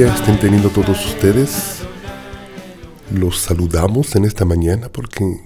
[0.00, 1.80] Estén teniendo todos ustedes.
[3.14, 5.42] Los saludamos en esta mañana porque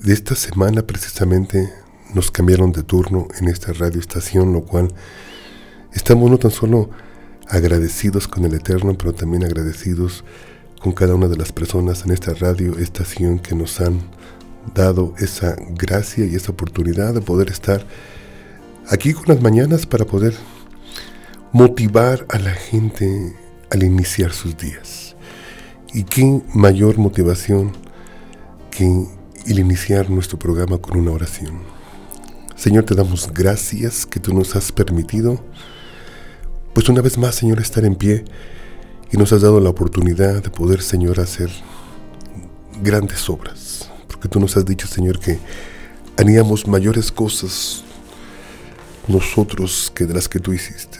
[0.00, 1.72] de esta semana precisamente
[2.12, 4.92] nos cambiaron de turno en esta radio estación, lo cual
[5.92, 6.90] estamos no tan solo
[7.48, 10.24] agradecidos con el Eterno, pero también agradecidos
[10.80, 14.00] con cada una de las personas en esta radio estación que nos han
[14.74, 17.86] dado esa gracia y esa oportunidad de poder estar
[18.88, 20.34] aquí con las mañanas para poder
[21.52, 23.36] motivar a la gente
[23.72, 25.16] al iniciar sus días.
[25.94, 27.72] Y qué mayor motivación
[28.70, 29.06] que
[29.46, 31.60] el iniciar nuestro programa con una oración.
[32.54, 35.42] Señor, te damos gracias que tú nos has permitido,
[36.74, 38.24] pues una vez más, Señor, estar en pie
[39.10, 41.50] y nos has dado la oportunidad de poder, Señor, hacer
[42.82, 43.90] grandes obras.
[44.06, 45.38] Porque tú nos has dicho, Señor, que
[46.18, 47.84] haríamos mayores cosas
[49.08, 50.92] nosotros que de las que tú hiciste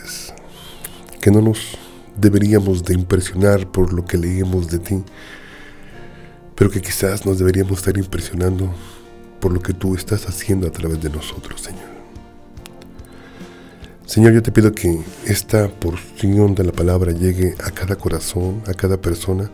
[1.22, 1.78] que no nos
[2.16, 5.02] deberíamos de impresionar por lo que leemos de ti,
[6.54, 8.72] pero que quizás nos deberíamos estar impresionando
[9.40, 11.92] por lo que tú estás haciendo a través de nosotros, Señor.
[14.06, 18.74] Señor, yo te pido que esta porción de la palabra llegue a cada corazón, a
[18.74, 19.50] cada persona,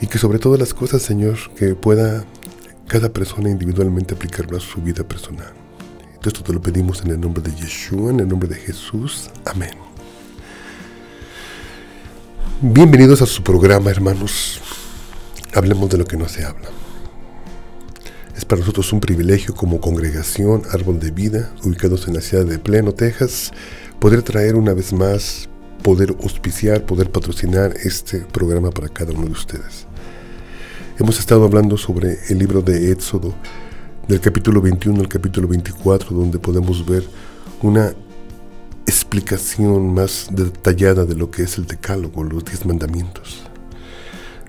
[0.00, 2.24] y que sobre todas las cosas, Señor, que pueda
[2.86, 5.52] cada persona individualmente aplicarlo a su vida personal.
[6.24, 9.30] Esto te lo pedimos en el nombre de Yeshua, en el nombre de Jesús.
[9.46, 9.87] Amén.
[12.60, 14.60] Bienvenidos a su programa, hermanos.
[15.54, 16.68] Hablemos de lo que no se habla.
[18.36, 22.58] Es para nosotros un privilegio como congregación Árbol de Vida, ubicados en la ciudad de
[22.58, 23.52] Pleno, Texas,
[24.00, 25.48] poder traer una vez más,
[25.84, 29.86] poder auspiciar, poder patrocinar este programa para cada uno de ustedes.
[30.98, 33.34] Hemos estado hablando sobre el libro de Éxodo,
[34.08, 37.04] del capítulo 21 al capítulo 24, donde podemos ver
[37.62, 37.94] una
[39.08, 43.42] explicación más detallada de lo que es el decálogo, los diez mandamientos.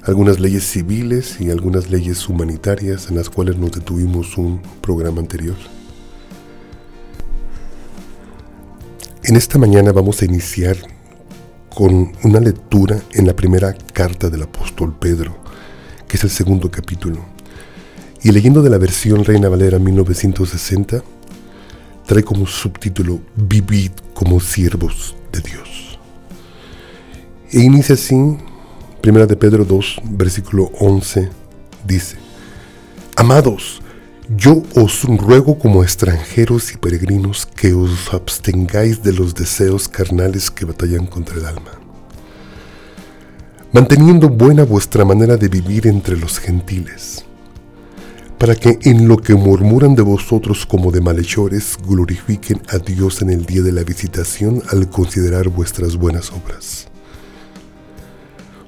[0.04, 5.56] Algunas leyes civiles y algunas leyes humanitarias en las cuales nos detuvimos un programa anterior.
[9.24, 10.76] En esta mañana vamos a iniciar
[11.74, 15.38] con una lectura en la primera carta del apóstol Pedro,
[16.06, 17.24] que es el segundo capítulo.
[18.24, 21.02] Y leyendo de la versión Reina Valera 1960,
[22.10, 26.00] trae como subtítulo Vivid como siervos de Dios.
[27.52, 28.16] E inicia así,
[29.00, 31.30] Primera de Pedro 2, versículo 11,
[31.86, 32.18] dice,
[33.16, 33.84] Amados,
[34.36, 40.66] yo os ruego como extranjeros y peregrinos que os abstengáis de los deseos carnales que
[40.66, 41.74] batallan contra el alma,
[43.72, 47.29] manteniendo buena vuestra manera de vivir entre los gentiles
[48.40, 53.32] para que en lo que murmuran de vosotros como de malhechores glorifiquen a Dios en
[53.32, 56.88] el día de la visitación al considerar vuestras buenas obras.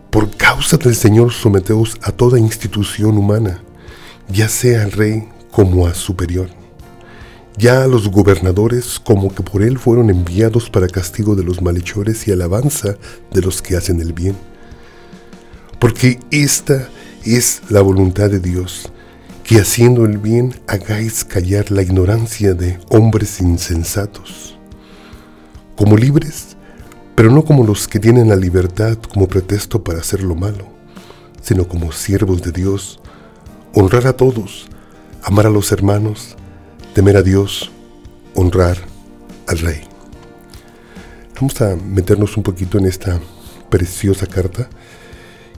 [0.09, 3.63] Por causa del Señor someteos a toda institución humana,
[4.27, 6.49] ya sea al rey como a superior,
[7.55, 12.27] ya a los gobernadores como que por él fueron enviados para castigo de los malhechores
[12.27, 12.97] y alabanza
[13.31, 14.35] de los que hacen el bien.
[15.79, 16.89] Porque esta
[17.23, 18.91] es la voluntad de Dios,
[19.51, 24.57] que haciendo el bien hagáis callar la ignorancia de hombres insensatos,
[25.75, 26.55] como libres,
[27.15, 30.69] pero no como los que tienen la libertad como pretexto para hacer lo malo,
[31.41, 33.01] sino como siervos de Dios,
[33.73, 34.69] honrar a todos,
[35.21, 36.37] amar a los hermanos,
[36.93, 37.73] temer a Dios,
[38.35, 38.77] honrar
[39.47, 39.81] al Rey.
[41.35, 43.19] Vamos a meternos un poquito en esta
[43.69, 44.69] preciosa carta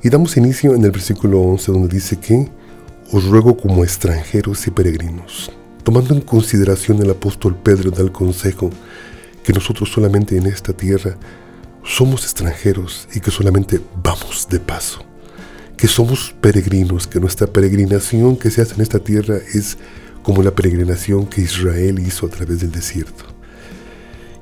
[0.01, 2.62] y damos inicio en el versículo 11 donde dice que
[3.13, 5.51] os ruego como extranjeros y peregrinos,
[5.83, 8.71] tomando en consideración el apóstol Pedro da el consejo
[9.43, 11.15] que nosotros solamente en esta tierra
[11.83, 15.05] somos extranjeros y que solamente vamos de paso,
[15.77, 19.77] que somos peregrinos, que nuestra peregrinación que se hace en esta tierra es
[20.23, 23.25] como la peregrinación que Israel hizo a través del desierto.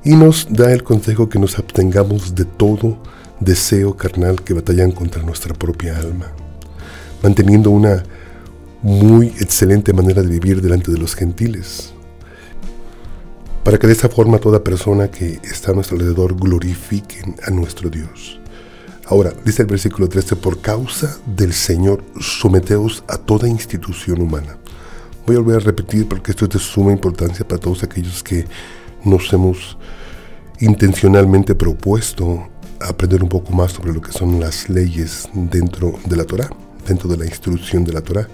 [0.05, 3.03] Y nos da el consejo que nos abstengamos de todo
[3.41, 6.31] deseo carnal que batallan contra nuestra propia alma,
[7.21, 8.03] manteniendo una
[8.81, 11.93] muy excelente manera de vivir delante de los gentiles,
[13.63, 17.89] para que de esa forma toda persona que está a nuestro alrededor glorifiquen a nuestro
[17.89, 18.39] Dios.
[19.05, 24.57] Ahora, dice el versículo 13, por causa del Señor, someteos a toda institución humana.
[25.27, 28.45] Voy a volver a repetir porque esto es de suma importancia para todos aquellos que
[29.03, 29.77] nos hemos
[30.59, 32.47] intencionalmente propuesto
[32.79, 36.49] aprender un poco más sobre lo que son las leyes dentro de la Torah,
[36.87, 38.27] dentro de la instrucción de la Torah.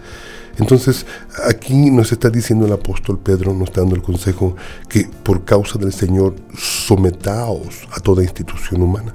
[0.59, 1.05] Entonces,
[1.45, 4.55] aquí nos está diciendo el apóstol Pedro, nos está dando el consejo
[4.89, 9.13] que por causa del Señor sometaos a toda institución humana.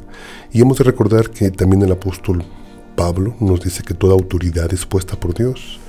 [0.53, 2.45] Y hemos de recordar que también el apóstol
[2.95, 5.81] Pablo nos dice que toda autoridad es puesta por Dios.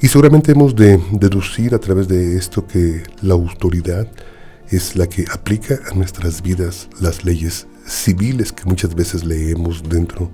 [0.00, 4.06] Y seguramente hemos de deducir a través de esto que la autoridad
[4.70, 10.30] es la que aplica a nuestras vidas las leyes civiles que muchas veces leemos dentro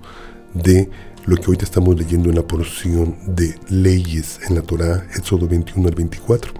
[0.54, 0.90] de
[1.26, 5.88] lo que hoy estamos leyendo en la porción de leyes en la Torá, Éxodo 21
[5.88, 6.52] al 24.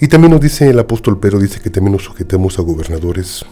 [0.00, 3.44] Y también nos dice el apóstol Pedro, dice que también nos sujetemos a gobernadores,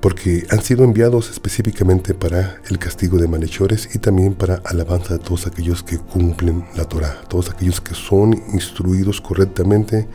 [0.00, 5.20] porque han sido enviados específicamente para el castigo de malhechores y también para alabanza de
[5.20, 10.08] todos aquellos que cumplen la Torah, todos aquellos que son instruidos correctamente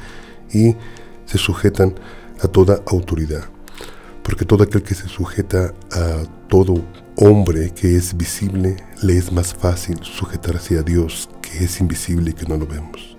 [0.51, 0.75] y
[1.25, 1.95] se sujetan
[2.41, 3.45] a toda autoridad.
[4.23, 6.83] Porque todo aquel que se sujeta a todo
[7.17, 12.33] hombre que es visible, le es más fácil sujetarse a Dios que es invisible y
[12.33, 13.17] que no lo vemos.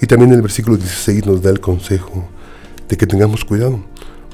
[0.00, 2.28] Y también el versículo 16 nos da el consejo
[2.88, 3.80] de que tengamos cuidado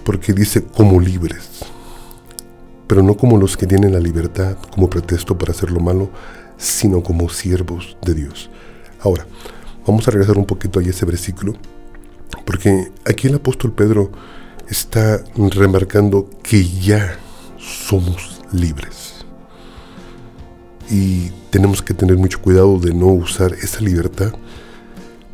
[0.04, 1.64] porque dice como libres,
[2.86, 6.10] pero no como los que tienen la libertad como pretexto para hacer lo malo,
[6.56, 8.50] sino como siervos de Dios.
[9.00, 9.26] Ahora,
[9.86, 11.54] vamos a regresar un poquito a ese versículo,
[12.46, 14.10] porque aquí el apóstol Pedro
[14.68, 17.18] está remarcando que ya
[17.58, 19.24] somos libres.
[20.90, 24.32] Y tenemos que tener mucho cuidado de no usar esa libertad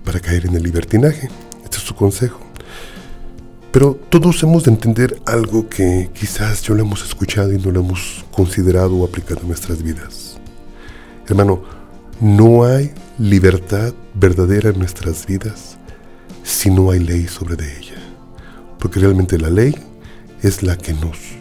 [0.05, 1.29] para caer en el libertinaje.
[1.65, 2.41] Este es su consejo.
[3.73, 7.81] Pero todos hemos de entender algo que quizás yo lo hemos escuchado y no lo
[7.81, 10.39] hemos considerado o aplicado en nuestras vidas.
[11.27, 11.63] Hermano,
[12.21, 15.77] no hay libertad verdadera en nuestras vidas
[16.43, 18.03] si no hay ley sobre de ella.
[18.79, 19.77] Porque realmente la ley
[20.43, 21.38] es la que nos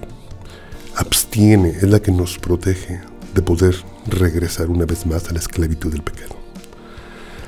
[0.98, 3.00] abstiene, es la que nos protege
[3.34, 3.76] de poder
[4.08, 6.36] regresar una vez más a la esclavitud del pecado.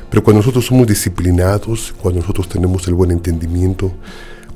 [0.10, 3.92] Pero cuando nosotros somos disciplinados, cuando nosotros tenemos el buen entendimiento,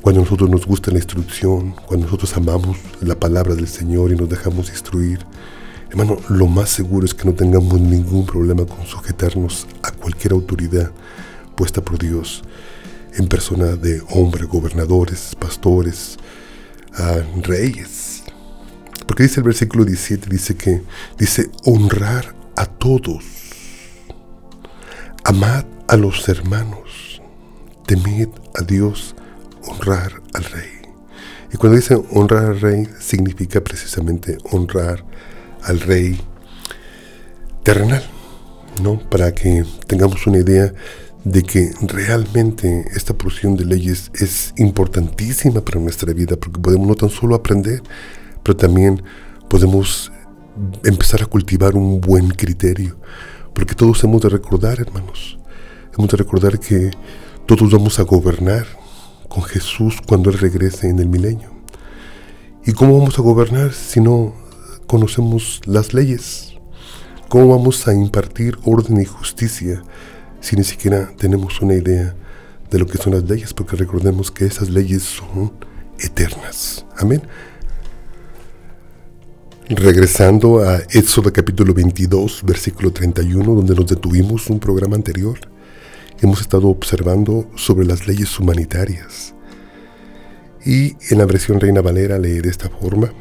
[0.01, 4.30] cuando nosotros nos gusta la instrucción, cuando nosotros amamos la palabra del Señor y nos
[4.30, 5.25] dejamos instruir,
[5.89, 10.92] hermano, lo más seguro es que no tengamos ningún problema con sujetarnos a cualquier autoridad
[11.56, 12.44] puesta por Dios
[13.16, 16.18] en persona de hombres, gobernadores, pastores,
[17.42, 18.12] reyes.
[19.13, 20.81] Porque dice el versículo 17, dice que
[21.19, 23.24] dice honrar a todos,
[25.24, 27.21] amad a los hermanos,
[27.86, 29.13] temed a Dios
[29.68, 30.71] honrar al rey.
[31.54, 35.06] Y cuando dice honrar al rey, significa precisamente honrar
[35.62, 36.19] al rey
[37.62, 38.04] terrenal,
[38.81, 38.98] ¿no?
[38.98, 40.74] Para que tengamos una idea
[41.24, 46.95] de que realmente esta porción de leyes es importantísima para nuestra vida, porque podemos no
[46.95, 47.83] tan solo aprender,
[48.44, 49.01] pero también
[49.50, 50.12] podemos
[50.84, 52.98] empezar a cultivar un buen criterio,
[53.54, 55.40] porque todos hemos de recordar, hermanos,
[55.98, 56.92] hemos de recordar que
[57.45, 58.66] todos vamos a gobernar
[59.28, 61.51] con Jesús cuando Él regrese en el milenio.
[62.66, 64.34] ¿Y cómo vamos a gobernar si no
[64.88, 66.54] conocemos las leyes?
[67.29, 69.84] ¿Cómo vamos a impartir orden y justicia
[70.39, 72.15] si ni siquiera tenemos una idea
[72.70, 73.53] de lo que son las leyes?
[73.53, 75.51] Porque recordemos que esas leyes son
[76.00, 76.86] eternas.
[76.98, 77.24] Amén.
[79.75, 85.39] Regresando a Éxodo capítulo 22, versículo 31, donde nos detuvimos un programa anterior
[86.22, 89.34] hemos estado observando sobre las leyes humanitarias.
[90.63, 93.12] Y en la versión Reina Valera lee de esta forma,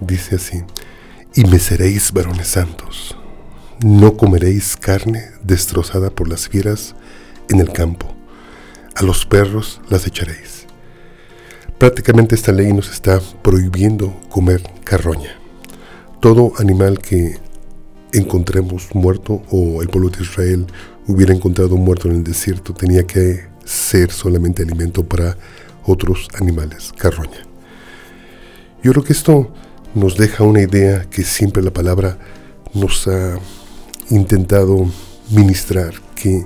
[0.00, 0.62] dice así,
[1.34, 3.16] y me seréis varones santos,
[3.84, 6.94] no comeréis carne destrozada por las fieras
[7.48, 8.14] en el campo,
[8.94, 10.66] a los perros las echaréis.
[11.78, 15.39] Prácticamente esta ley nos está prohibiendo comer carroña.
[16.20, 17.38] Todo animal que
[18.12, 20.66] encontremos muerto o el pueblo de Israel
[21.06, 25.38] hubiera encontrado muerto en el desierto, tenía que ser solamente alimento para
[25.86, 27.46] otros animales, carroña.
[28.82, 29.50] Yo creo que esto
[29.94, 32.18] nos deja una idea que siempre la palabra
[32.74, 33.38] nos ha
[34.10, 34.90] intentado
[35.30, 36.44] ministrar, que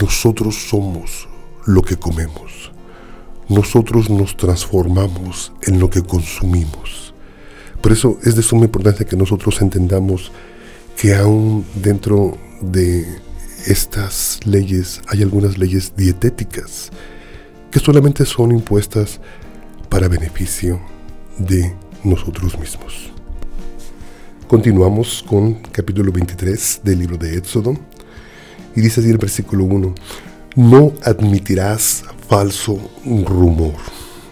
[0.00, 1.28] nosotros somos
[1.66, 2.70] lo que comemos.
[3.48, 7.09] Nosotros nos transformamos en lo que consumimos.
[7.80, 10.32] Por eso es de suma importancia que nosotros entendamos
[10.96, 13.06] que aún dentro de
[13.66, 16.90] estas leyes, hay algunas leyes dietéticas
[17.70, 19.20] que solamente son impuestas
[19.88, 20.80] para beneficio
[21.38, 23.10] de nosotros mismos.
[24.46, 27.76] Continuamos con capítulo 23 del libro de Éxodo
[28.74, 29.94] y dice así el versículo 1,
[30.56, 33.74] no admitirás falso rumor.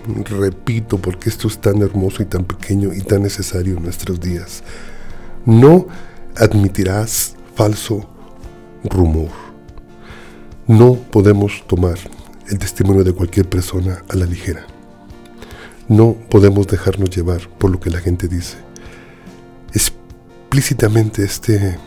[0.09, 4.63] Repito, porque esto es tan hermoso y tan pequeño y tan necesario en nuestros días.
[5.45, 5.87] No
[6.35, 8.09] admitirás falso
[8.85, 9.31] rumor.
[10.67, 11.99] No podemos tomar
[12.49, 14.67] el testimonio de cualquier persona a la ligera.
[15.89, 18.57] No podemos dejarnos llevar por lo que la gente dice.
[19.75, 21.79] Explícitamente este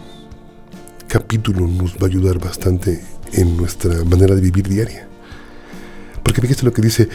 [1.07, 5.07] capítulo nos va a ayudar bastante en nuestra manera de vivir diaria.
[6.21, 7.09] Porque fíjate lo que dice,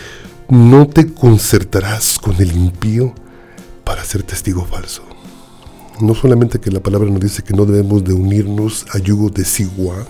[0.48, 3.14] no te concertarás con el impío
[3.84, 5.02] para ser testigo falso.
[6.00, 10.06] No solamente que la palabra nos dice que no debemos de unirnos a yugo desigual,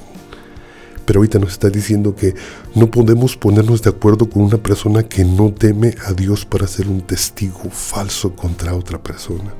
[1.06, 2.34] pero ahorita nos está diciendo que
[2.74, 6.88] no podemos ponernos de acuerdo con una persona que no teme a Dios para ser
[6.88, 9.54] un testigo falso contra otra persona.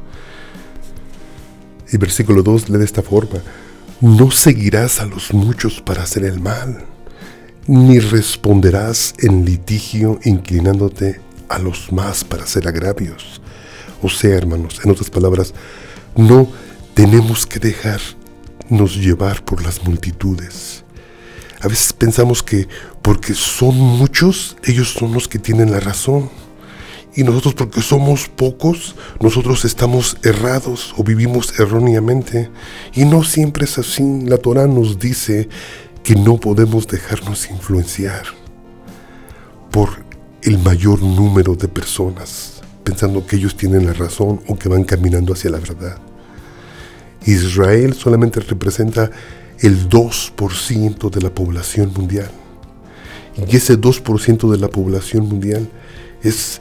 [1.91, 3.39] Y versículo 2 lee de esta forma,
[4.01, 6.85] no seguirás a los muchos para hacer el mal,
[7.67, 13.41] ni responderás en litigio inclinándote a los más para hacer agravios.
[14.03, 15.55] O sea, hermanos, en otras palabras,
[16.17, 16.49] no
[16.95, 20.85] tenemos que dejarnos llevar por las multitudes.
[21.61, 22.69] A veces pensamos que
[23.03, 26.31] porque son muchos, ellos son los que tienen la razón.
[27.15, 32.51] Y nosotros porque somos pocos, nosotros estamos errados o vivimos erróneamente.
[32.95, 34.03] Y no siempre es así.
[34.25, 35.49] La Torah nos dice
[36.07, 38.27] que no podemos dejarnos influenciar
[39.73, 39.89] por
[40.41, 45.33] el mayor número de personas, pensando que ellos tienen la razón o que van caminando
[45.33, 45.99] hacia la verdad.
[47.25, 49.11] Israel solamente representa
[49.59, 52.31] el 2% de la población mundial.
[53.45, 55.69] Y ese 2% de la población mundial
[56.23, 56.61] es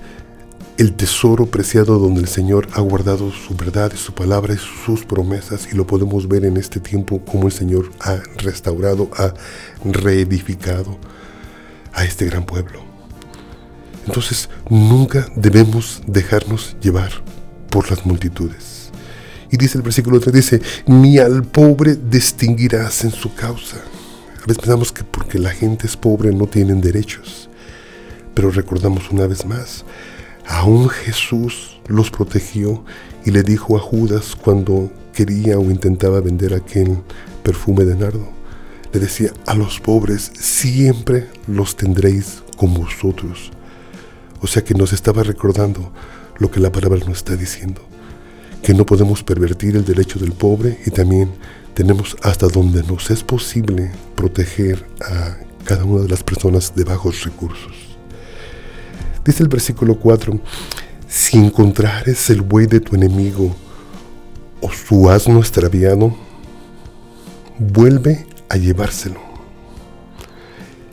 [0.77, 5.69] el tesoro preciado donde el Señor ha guardado su verdad su palabra y sus promesas
[5.71, 9.33] y lo podemos ver en este tiempo como el Señor ha restaurado, ha
[9.85, 10.97] reedificado
[11.93, 12.83] a este gran pueblo.
[14.05, 17.11] Entonces nunca debemos dejarnos llevar
[17.69, 18.91] por las multitudes.
[19.49, 23.77] Y dice el versículo 3, dice, ni al pobre distinguirás en su causa.
[23.77, 27.49] A veces pensamos que porque la gente es pobre no tienen derechos.
[28.33, 29.85] Pero recordamos una vez más,
[30.47, 32.83] Aún Jesús los protegió
[33.25, 36.99] y le dijo a Judas cuando quería o intentaba vender aquel
[37.43, 38.27] perfume de nardo,
[38.93, 43.51] le decía, a los pobres siempre los tendréis con vosotros.
[44.41, 45.91] O sea que nos estaba recordando
[46.37, 47.81] lo que la palabra nos está diciendo,
[48.61, 51.31] que no podemos pervertir el derecho del pobre y también
[51.73, 57.23] tenemos hasta donde nos es posible proteger a cada una de las personas de bajos
[57.23, 57.94] recursos.
[59.25, 60.39] Dice el versículo 4,
[61.07, 63.55] si encontrares el buey de tu enemigo
[64.61, 66.15] o su asno extraviado,
[67.57, 69.19] vuelve a llevárselo.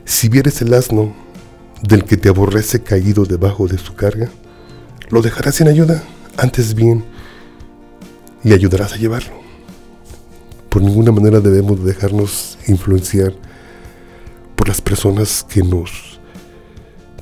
[0.03, 1.13] Si vieres el asno
[1.83, 4.29] del que te aborrece caído debajo de su carga,
[5.09, 6.01] lo dejarás sin ayuda,
[6.37, 7.05] antes bien,
[8.43, 9.35] y ayudarás a llevarlo.
[10.69, 13.33] Por ninguna manera debemos dejarnos influenciar
[14.55, 16.12] por las personas que nos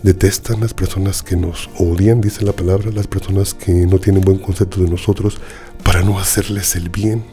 [0.03, 4.39] detestan las personas que nos odian, dice la palabra, las personas que no tienen buen
[4.39, 5.39] concepto de nosotros,
[5.84, 7.24] para no hacerles el bien.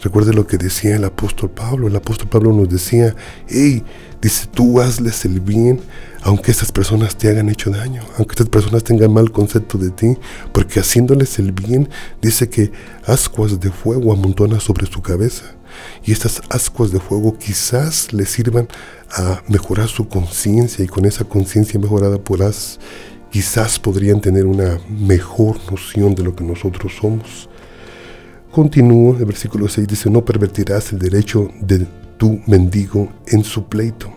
[0.00, 1.88] Recuerde lo que decía el apóstol Pablo.
[1.88, 3.16] El apóstol Pablo nos decía,
[3.48, 3.82] hey,
[4.22, 5.80] dice, tú hazles el bien,
[6.22, 10.16] aunque estas personas te hagan hecho daño, aunque estas personas tengan mal concepto de ti,
[10.52, 11.88] porque haciéndoles el bien,
[12.22, 12.70] dice que
[13.06, 15.57] ascuas de fuego amontona sobre su cabeza.
[16.04, 18.68] Y estas ascuas de fuego quizás les sirvan
[19.10, 22.18] a mejorar su conciencia y con esa conciencia mejorada
[23.30, 27.48] quizás podrían tener una mejor noción de lo que nosotros somos.
[28.50, 34.12] Continúo, el versículo 6 dice, no pervertirás el derecho de tu mendigo en su pleito.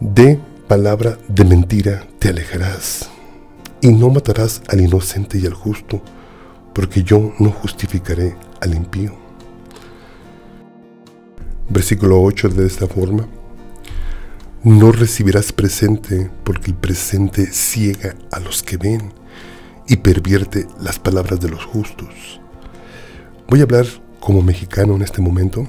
[0.00, 3.08] De palabra de mentira te alejarás
[3.80, 6.02] y no matarás al inocente y al justo,
[6.72, 9.14] porque yo no justificaré al impío.
[11.68, 13.28] Versículo 8 de esta forma.
[14.64, 19.12] No recibirás presente porque el presente ciega a los que ven
[19.86, 22.40] y pervierte las palabras de los justos.
[23.48, 23.86] Voy a hablar
[24.20, 25.66] como mexicano en este momento.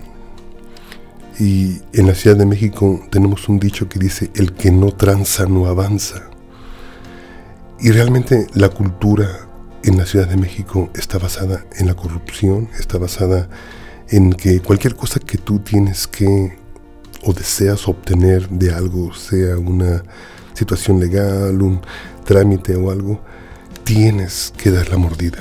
[1.39, 5.45] Y en la Ciudad de México tenemos un dicho que dice, el que no tranza
[5.45, 6.29] no avanza.
[7.79, 9.48] Y realmente la cultura
[9.83, 13.49] en la Ciudad de México está basada en la corrupción, está basada
[14.09, 16.57] en que cualquier cosa que tú tienes que
[17.23, 20.03] o deseas obtener de algo, sea una
[20.53, 21.81] situación legal, un
[22.25, 23.21] trámite o algo,
[23.83, 25.39] tienes que dar la mordida.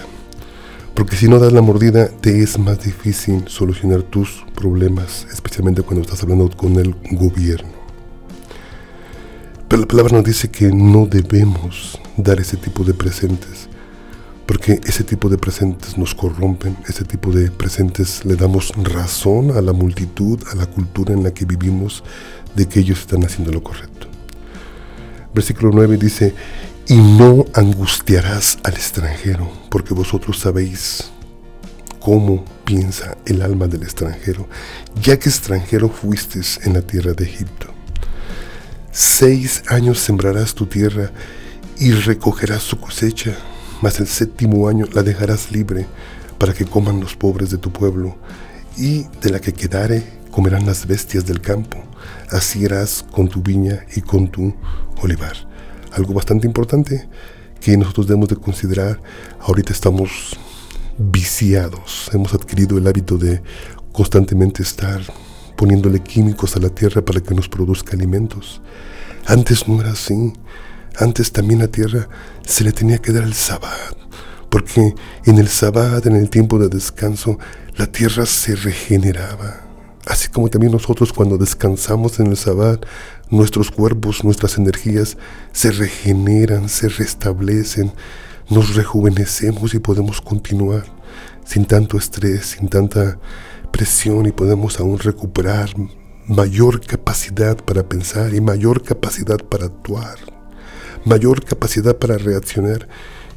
[0.95, 6.03] Porque si no das la mordida, te es más difícil solucionar tus problemas, especialmente cuando
[6.03, 7.79] estás hablando con el gobierno.
[9.69, 13.69] Pero la palabra nos dice que no debemos dar ese tipo de presentes
[14.49, 19.61] porque ese tipo de presentes nos corrompen, ese tipo de presentes le damos razón a
[19.61, 22.03] la multitud, a la cultura en la que vivimos,
[22.57, 24.07] de que ellos están haciendo lo correcto.
[25.35, 26.35] Versículo 9 dice,
[26.87, 31.11] y no angustiarás al extranjero, porque vosotros sabéis
[32.01, 34.49] cómo piensa el alma del extranjero,
[35.03, 37.67] ya que extranjero fuiste en la tierra de Egipto.
[38.93, 41.13] Seis años sembrarás tu tierra
[41.79, 43.37] y recogerás su cosecha
[43.83, 45.87] mas el séptimo año la dejarás libre
[46.39, 48.17] para que coman los pobres de tu pueblo,
[48.77, 51.79] y de la que quedare comerán las bestias del campo.
[52.31, 54.55] Así harás con tu viña y con tu
[55.03, 55.35] olivar.
[55.93, 57.09] Algo bastante importante
[57.61, 59.01] que nosotros debemos de considerar,
[59.41, 60.37] ahorita estamos
[60.97, 63.43] viciados, hemos adquirido el hábito de
[63.93, 65.01] constantemente estar
[65.57, 68.63] poniéndole químicos a la tierra para que nos produzca alimentos.
[69.27, 70.33] Antes no era así.
[70.99, 72.09] Antes también la tierra
[72.45, 73.97] se le tenía que dar el sabbat,
[74.51, 77.39] porque en el sabbat, en el tiempo de descanso,
[77.77, 79.61] la tierra se regeneraba.
[80.07, 82.85] Así como también nosotros cuando descansamos en el sabbat,
[83.31, 85.17] nuestros cuerpos, nuestras energías
[85.53, 87.93] se regeneran, se restablecen,
[88.51, 90.85] nos rejuvenecemos y podemos continuar
[91.45, 93.21] sin tanto estrés, sin tanta
[93.71, 95.71] presión y podemos aún recuperar
[96.27, 100.38] mayor capacidad para pensar y mayor capacidad para actuar
[101.09, 102.87] mayor capacidad para reaccionar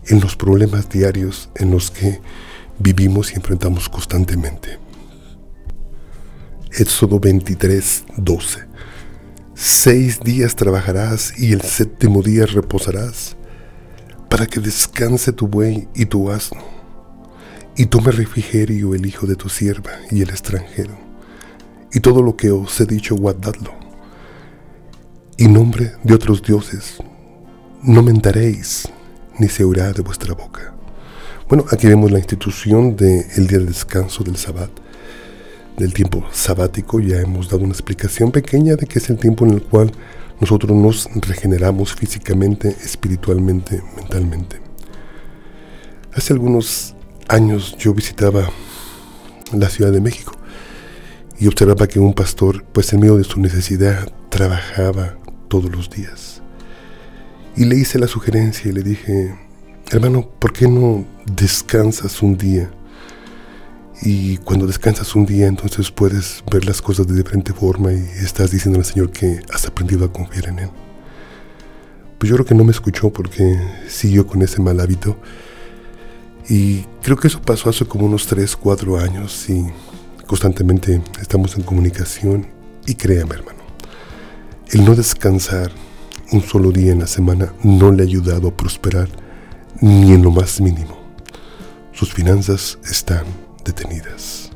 [0.08, 2.20] en los problemas diarios en los que
[2.80, 4.80] vivimos y enfrentamos constantemente.
[6.78, 8.60] Éxodo 23, 12.
[9.54, 13.36] Seis días trabajarás y el séptimo día reposarás,
[14.30, 16.64] para que descanse tu buey y tu asno,
[17.76, 20.98] y tome refrigerio el hijo de tu sierva y el extranjero,
[21.94, 23.74] y todo lo que os he dicho guardadlo,
[25.38, 26.98] y nombre de otros dioses
[27.84, 28.88] no mentaréis,
[29.40, 30.74] ni se oirá de vuestra boca.
[31.50, 34.70] Bueno, aquí vemos la institución del día de descanso del sabbat,
[35.78, 37.00] del tiempo sabático.
[37.00, 39.92] Ya hemos dado una explicación pequeña de que es el tiempo en el cual
[40.40, 44.62] nosotros nos regeneramos físicamente, espiritualmente, mentalmente.
[46.14, 46.96] Hace algunos
[47.28, 48.48] años yo visitaba
[49.54, 50.34] la Ciudad de México
[51.40, 55.18] y observaba que un pastor, pues en medio de su necesidad, trabajaba
[55.48, 56.41] todos los días
[57.56, 59.36] y le hice la sugerencia y le dije,
[59.90, 62.72] hermano, ¿por qué no descansas un día?
[64.02, 68.52] Y cuando descansas un día, entonces puedes ver las cosas de diferente forma y estás
[68.52, 70.70] diciendo al Señor que has aprendido a confiar en Él.
[72.18, 75.18] Pues yo creo que no me escuchó porque siguió con ese mal hábito.
[76.50, 79.66] Y creo que eso pasó hace como unos 3, 4 años y
[80.26, 82.48] constantemente estamos en comunicación.
[82.88, 83.60] Y créame, hermano,
[84.72, 85.72] el no descansar
[86.32, 89.10] un solo día en la semana no le ha ayudado a prosperar
[89.82, 90.98] ni en lo más mínimo.
[91.92, 93.26] Sus finanzas están
[93.66, 94.50] detenidas.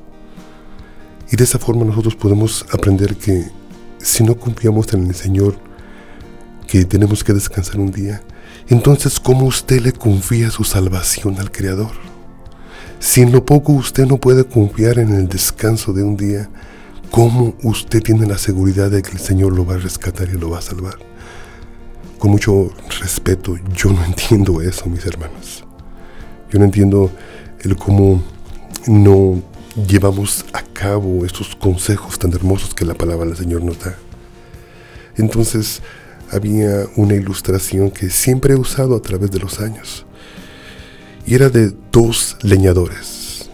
[1.31, 3.45] Y de esa forma nosotros podemos aprender que
[3.97, 5.57] si no confiamos en el Señor,
[6.67, 8.21] que tenemos que descansar un día,
[8.69, 11.91] entonces ¿cómo usted le confía su salvación al Creador?
[12.99, 16.49] Si en lo poco usted no puede confiar en el descanso de un día,
[17.11, 20.51] ¿cómo usted tiene la seguridad de que el Señor lo va a rescatar y lo
[20.51, 21.14] va a salvar?
[22.27, 25.63] Mucho respeto, yo no entiendo eso, mis hermanos.
[26.51, 27.11] Yo no entiendo
[27.61, 28.23] el cómo
[28.88, 29.41] no
[29.88, 33.95] llevamos a cabo estos consejos tan hermosos que la palabra del Señor nos da.
[35.17, 35.81] Entonces
[36.31, 40.05] había una ilustración que siempre he usado a través de los años.
[41.25, 43.49] Y era de dos leñadores.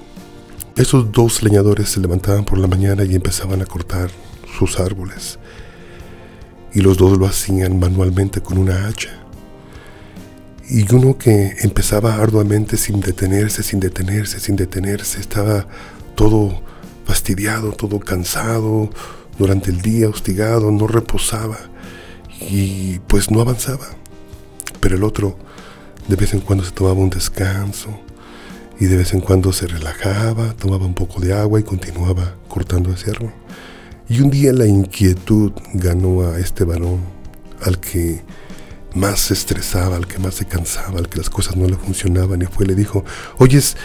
[0.75, 4.09] Esos dos leñadores se levantaban por la mañana y empezaban a cortar
[4.57, 5.39] sus árboles
[6.73, 9.09] y los dos lo hacían manualmente con una hacha.
[10.69, 15.67] Y uno que empezaba arduamente sin detenerse, sin detenerse, sin detenerse, estaba
[16.15, 16.61] todo
[17.05, 18.89] fastidiado, todo cansado,
[19.37, 21.57] durante el día hostigado, no reposaba
[22.39, 23.87] y pues no avanzaba.
[24.79, 25.37] Pero el otro
[26.07, 27.89] de vez en cuando se tomaba un descanso
[28.79, 32.91] y de vez en cuando se relajaba, tomaba un poco de agua y continuaba cortando
[32.91, 33.33] ese árbol.
[34.09, 36.99] Y un día la inquietud ganó a este varón,
[37.61, 38.21] al que
[38.93, 42.41] más se estresaba, al que más se cansaba, al que las cosas no le funcionaban,
[42.41, 43.05] y fue y le dijo,
[43.37, 43.77] oyes,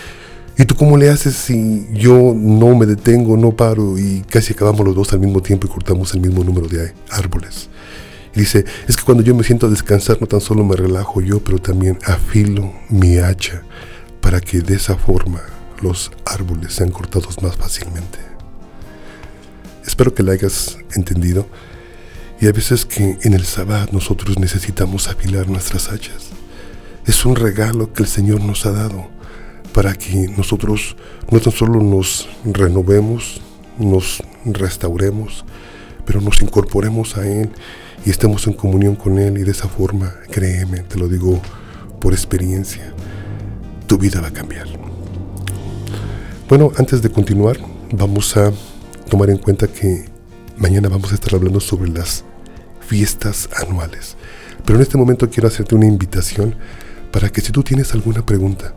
[0.59, 4.85] ¿y tú cómo le haces si yo no me detengo, no paro y casi acabamos
[4.85, 7.69] los dos al mismo tiempo y cortamos el mismo número de árboles?
[8.35, 11.21] Y dice, es que cuando yo me siento a descansar no tan solo me relajo
[11.23, 13.63] yo, pero también afilo mi hacha
[14.21, 15.41] para que de esa forma
[15.81, 18.36] los árboles sean cortados más fácilmente.
[19.87, 21.47] Espero que la hayas entendido.
[22.41, 26.29] Y hay veces que en el sabbat nosotros necesitamos afilar nuestras hachas.
[27.07, 29.09] Es un regalo que el Señor nos ha dado
[29.73, 30.97] para que nosotros
[31.31, 33.41] no tan solo nos renovemos,
[33.79, 35.45] nos restauremos,
[36.05, 37.51] pero nos incorporemos a Él
[38.05, 41.41] y estemos en comunión con Él y de esa forma, créeme, te lo digo
[42.01, 42.93] por experiencia,
[43.87, 44.67] tu vida va a cambiar.
[46.49, 47.59] Bueno, antes de continuar,
[47.93, 48.53] vamos a
[49.09, 50.05] tomar en cuenta que
[50.57, 52.25] mañana vamos a estar hablando sobre las
[52.81, 54.17] fiestas anuales.
[54.65, 56.55] Pero en este momento quiero hacerte una invitación
[57.13, 58.75] para que si tú tienes alguna pregunta,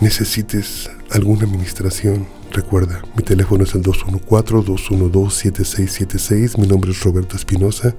[0.00, 7.94] necesites alguna administración, recuerda, mi teléfono es el 214-212-7676, mi nombre es Roberto Espinosa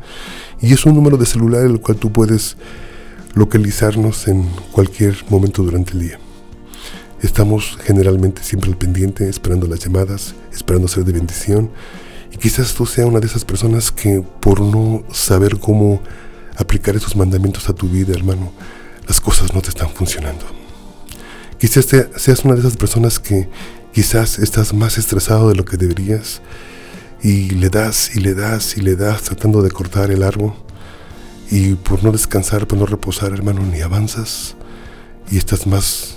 [0.62, 2.58] y es un número de celular el cual tú puedes
[3.34, 6.20] localizarnos en cualquier momento durante el día.
[7.26, 11.72] Estamos generalmente siempre al pendiente, esperando las llamadas, esperando ser de bendición.
[12.32, 16.02] Y quizás tú seas una de esas personas que por no saber cómo
[16.56, 18.52] aplicar esos mandamientos a tu vida, hermano,
[19.08, 20.46] las cosas no te están funcionando.
[21.58, 23.50] Quizás seas una de esas personas que
[23.92, 26.44] quizás estás más estresado de lo que deberías
[27.24, 30.54] y le das y le das y le das tratando de cortar el árbol
[31.50, 34.56] y por no descansar, por no reposar, hermano, ni avanzas
[35.32, 36.15] y estás más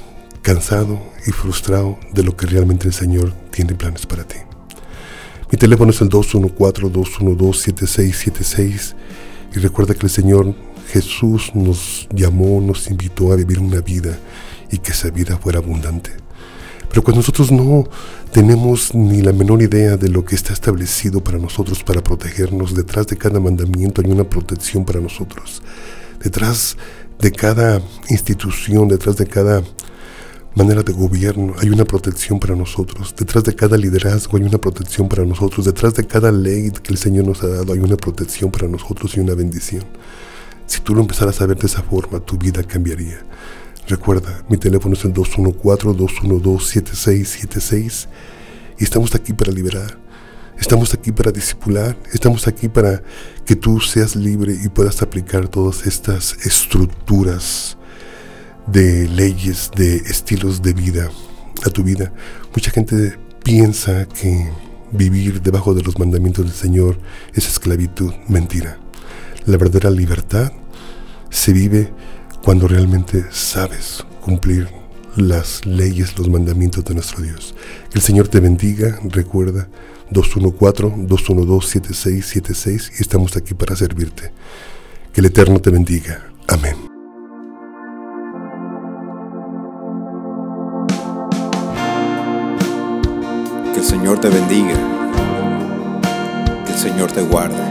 [0.49, 4.39] cansado y frustrado de lo que realmente el Señor tiene planes para ti.
[5.53, 8.95] Mi teléfono es el 214-212-7676
[9.55, 10.55] y recuerda que el Señor
[10.91, 14.19] Jesús nos llamó, nos invitó a vivir una vida
[14.73, 16.13] y que esa vida fuera abundante.
[16.89, 17.87] Pero cuando nosotros no
[18.33, 23.07] tenemos ni la menor idea de lo que está establecido para nosotros para protegernos, detrás
[23.07, 25.61] de cada mandamiento hay una protección para nosotros.
[26.23, 26.79] Detrás
[27.19, 29.63] de cada institución, detrás de cada
[30.55, 33.15] manera de gobierno, hay una protección para nosotros.
[33.17, 35.65] Detrás de cada liderazgo hay una protección para nosotros.
[35.67, 39.17] Detrás de cada ley que el Señor nos ha dado hay una protección para nosotros
[39.17, 39.85] y una bendición.
[40.67, 43.25] Si tú lo empezaras a ver de esa forma, tu vida cambiaría.
[43.87, 48.09] Recuerda, mi teléfono es el 214-212-7676
[48.79, 49.97] y estamos aquí para liberar.
[50.59, 53.03] Estamos aquí para discipular, estamos aquí para
[53.47, 57.78] que tú seas libre y puedas aplicar todas estas estructuras
[58.73, 61.11] de leyes, de estilos de vida
[61.65, 62.13] a tu vida.
[62.55, 64.49] Mucha gente piensa que
[64.93, 67.01] vivir debajo de los mandamientos del Señor
[67.35, 68.13] es esclavitud.
[68.29, 68.79] Mentira.
[69.47, 70.53] La verdadera libertad
[71.31, 71.93] se vive
[72.43, 74.69] cuando realmente sabes cumplir
[75.17, 77.55] las leyes, los mandamientos de nuestro Dios.
[77.91, 78.99] Que el Señor te bendiga.
[79.05, 79.69] Recuerda
[80.13, 84.33] 214-212-7676 y estamos aquí para servirte.
[85.13, 86.25] Que el Eterno te bendiga.
[86.47, 86.88] Amén.
[94.09, 94.75] Señor te bendiga,
[96.65, 97.63] que el Señor te guarde,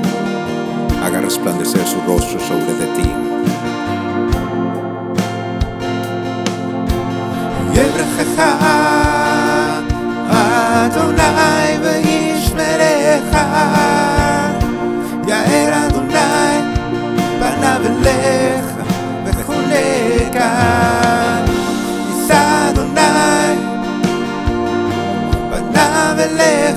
[1.04, 3.28] haga resplandecer su rostro sobre de ti.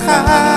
[0.07, 0.50] 开